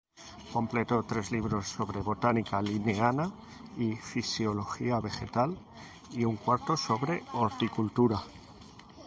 Completó 0.51 1.03
tres 1.03 1.29
libros 1.31 1.67
sobre 1.67 2.01
botánica 2.01 2.59
linneana 2.59 3.31
y 3.77 3.95
fisiología 3.95 4.99
vegetal 4.99 5.55
y 6.09 6.25
un 6.25 6.37
cuarto 6.37 6.75
sobre 6.75 7.23
horticultura. 7.33 8.19